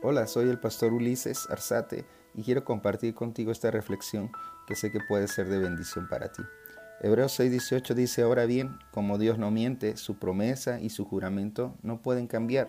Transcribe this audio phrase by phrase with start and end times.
[0.00, 4.30] Hola, soy el pastor Ulises Arzate y quiero compartir contigo esta reflexión
[4.68, 6.44] que sé que puede ser de bendición para ti.
[7.00, 12.00] Hebreos 6:18 dice, ahora bien, como Dios no miente, su promesa y su juramento no
[12.00, 12.68] pueden cambiar.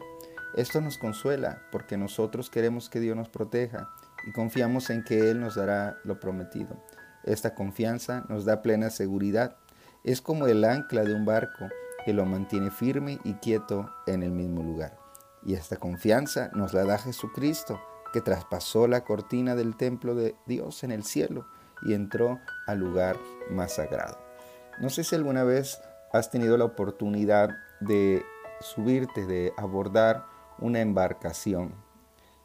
[0.55, 3.91] Esto nos consuela porque nosotros queremos que Dios nos proteja
[4.27, 6.83] y confiamos en que Él nos dará lo prometido.
[7.25, 9.55] Esta confianza nos da plena seguridad.
[10.03, 11.69] Es como el ancla de un barco
[12.05, 15.08] que lo mantiene firme y quieto en el mismo lugar.
[15.45, 17.79] Y esta confianza nos la da Jesucristo,
[18.13, 21.45] que traspasó la cortina del templo de Dios en el cielo
[21.83, 23.17] y entró al lugar
[23.49, 24.17] más sagrado.
[24.81, 25.79] No sé si alguna vez
[26.11, 27.49] has tenido la oportunidad
[27.79, 28.23] de
[28.61, 30.25] subirte, de abordar
[30.59, 31.73] una embarcación.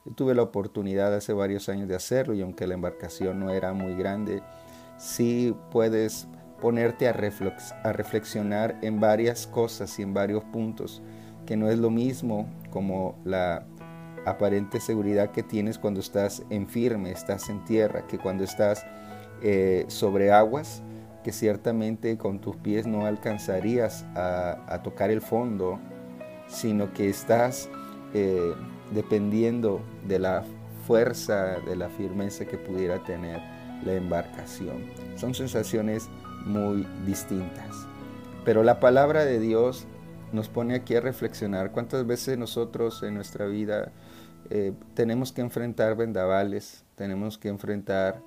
[0.05, 3.73] Yo tuve la oportunidad hace varios años de hacerlo y aunque la embarcación no era
[3.73, 4.43] muy grande,
[4.99, 6.29] sí puedes
[6.61, 11.03] ponerte a, reflexionar en varias cosas y en varios puntos,
[11.47, 13.67] que no es lo mismo como la
[14.27, 18.85] aparente seguridad que tienes cuando estás en firme, estás en tierra, que cuando estás
[19.43, 20.83] eh, sobre aguas,
[21.23, 25.79] que ciertamente con tus pies no alcanzarías a, tocar el fondo,
[26.47, 27.69] sino que estás
[28.13, 28.55] eh,
[28.93, 30.45] dependiendo de la
[30.87, 33.41] fuerza, de la firmeza que pudiera tener
[33.85, 34.85] la embarcación.
[35.17, 36.09] Son sensaciones
[36.45, 37.87] muy distintas.
[38.45, 39.87] Pero la palabra de Dios
[40.35, 43.93] nos pone aquí a reflexionar cuántas veces nosotros en nuestra vida
[44.51, 48.21] eh, tenemos que enfrentar vendavales, tenemos que enfrentar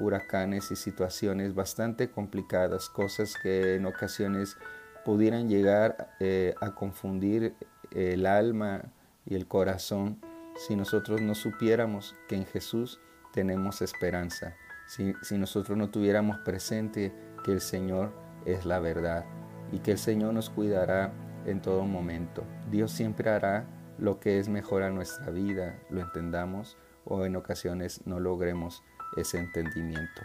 [0.00, 4.56] huracanes y situaciones bastante complicadas, cosas que en ocasiones
[5.04, 7.54] pudieran llegar eh, a confundir
[7.90, 8.82] el alma
[9.24, 10.18] y el corazón
[10.56, 13.00] si nosotros no supiéramos que en Jesús
[13.32, 14.54] tenemos esperanza,
[14.86, 17.12] si, si nosotros no tuviéramos presente
[17.44, 18.12] que el Señor
[18.44, 19.24] es la verdad
[19.72, 21.12] y que el Señor nos cuidará
[21.46, 22.44] en todo momento.
[22.70, 23.66] Dios siempre hará
[23.98, 28.82] lo que es mejor a nuestra vida, lo entendamos o en ocasiones no logremos
[29.16, 30.22] ese entendimiento.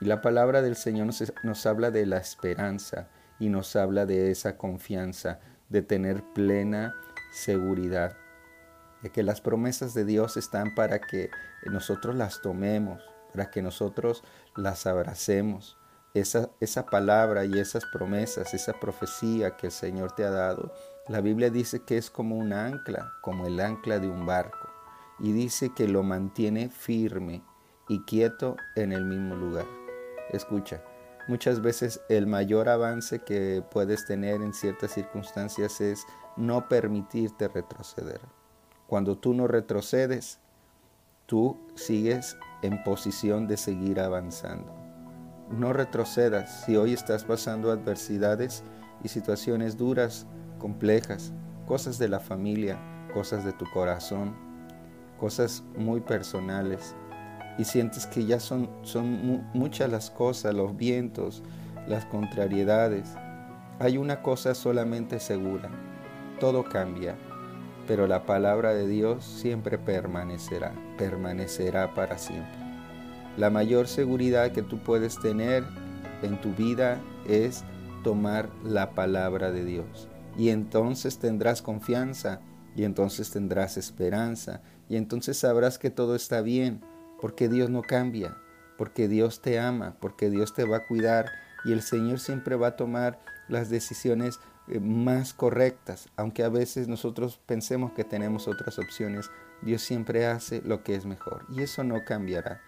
[0.00, 3.08] Y la palabra del Señor nos, nos habla de la esperanza
[3.38, 6.94] y nos habla de esa confianza, de tener plena
[7.32, 8.16] seguridad,
[9.02, 11.30] de que las promesas de Dios están para que
[11.66, 13.02] nosotros las tomemos,
[13.32, 14.22] para que nosotros
[14.56, 15.76] las abracemos,
[16.14, 20.72] esa, esa palabra y esas promesas, esa profecía que el Señor te ha dado,
[21.08, 24.68] la Biblia dice que es como un ancla, como el ancla de un barco,
[25.18, 27.42] y dice que lo mantiene firme
[27.88, 29.66] y quieto en el mismo lugar.
[30.30, 30.82] Escucha,
[31.28, 38.20] muchas veces el mayor avance que puedes tener en ciertas circunstancias es no permitirte retroceder.
[38.86, 40.38] Cuando tú no retrocedes,
[41.26, 44.83] tú sigues en posición de seguir avanzando.
[45.58, 48.64] No retrocedas si hoy estás pasando adversidades
[49.04, 50.26] y situaciones duras,
[50.58, 51.32] complejas,
[51.64, 52.76] cosas de la familia,
[53.12, 54.34] cosas de tu corazón,
[55.20, 56.96] cosas muy personales
[57.56, 61.44] y sientes que ya son, son muchas las cosas, los vientos,
[61.86, 63.14] las contrariedades.
[63.78, 65.70] Hay una cosa solamente segura,
[66.40, 67.14] todo cambia,
[67.86, 72.63] pero la palabra de Dios siempre permanecerá, permanecerá para siempre.
[73.36, 75.64] La mayor seguridad que tú puedes tener
[76.22, 77.64] en tu vida es
[78.04, 80.08] tomar la palabra de Dios.
[80.38, 82.40] Y entonces tendrás confianza,
[82.76, 86.80] y entonces tendrás esperanza, y entonces sabrás que todo está bien,
[87.20, 88.36] porque Dios no cambia,
[88.78, 91.26] porque Dios te ama, porque Dios te va a cuidar,
[91.64, 93.18] y el Señor siempre va a tomar
[93.48, 99.30] las decisiones eh, más correctas, aunque a veces nosotros pensemos que tenemos otras opciones,
[99.62, 102.60] Dios siempre hace lo que es mejor, y eso no cambiará.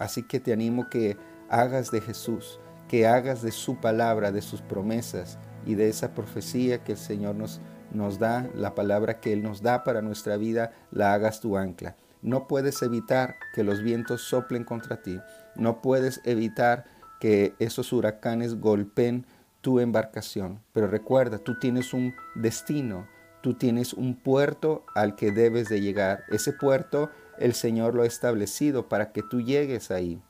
[0.00, 1.16] Así que te animo que
[1.50, 6.82] hagas de Jesús, que hagas de su palabra, de sus promesas y de esa profecía
[6.82, 7.60] que el Señor nos,
[7.92, 11.96] nos da, la palabra que Él nos da para nuestra vida, la hagas tu ancla.
[12.22, 15.20] No puedes evitar que los vientos soplen contra ti.
[15.54, 16.86] No puedes evitar
[17.20, 19.26] que esos huracanes golpeen
[19.60, 20.60] tu embarcación.
[20.72, 23.06] Pero recuerda, tú tienes un destino,
[23.42, 26.24] tú tienes un puerto al que debes de llegar.
[26.30, 27.10] Ese puerto
[27.40, 30.22] el Señor lo ha establecido para que tú llegues ahí.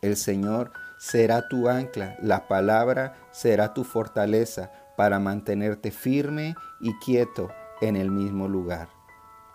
[0.00, 7.50] El Señor será tu ancla, la palabra será tu fortaleza para mantenerte firme y quieto
[7.80, 8.88] en el mismo lugar.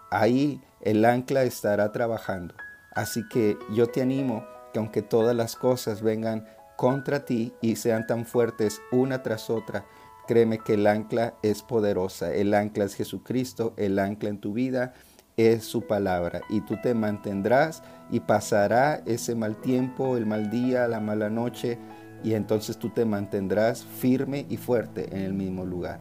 [0.09, 2.55] Ahí el ancla estará trabajando.
[2.93, 6.47] Así que yo te animo que aunque todas las cosas vengan
[6.77, 9.85] contra ti y sean tan fuertes una tras otra,
[10.27, 12.33] créeme que el ancla es poderosa.
[12.33, 14.93] El ancla es Jesucristo, el ancla en tu vida
[15.37, 20.87] es su palabra y tú te mantendrás y pasará ese mal tiempo, el mal día,
[20.87, 21.77] la mala noche
[22.23, 25.99] y entonces tú te mantendrás firme y fuerte en el mismo lugar.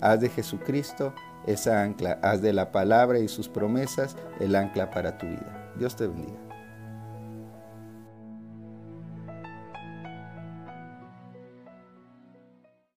[0.00, 1.12] Haz de Jesucristo
[1.46, 2.18] esa ancla.
[2.22, 5.72] Haz de la palabra y sus promesas el ancla para tu vida.
[5.78, 6.47] Dios te bendiga.